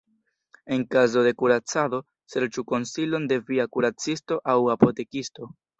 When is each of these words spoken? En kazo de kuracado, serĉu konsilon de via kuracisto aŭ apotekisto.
En 0.75 0.79
kazo 0.95 1.23
de 1.27 1.33
kuracado, 1.41 2.01
serĉu 2.35 2.67
konsilon 2.73 3.31
de 3.35 3.41
via 3.53 3.71
kuracisto 3.77 4.45
aŭ 4.57 4.59
apotekisto. 4.79 5.55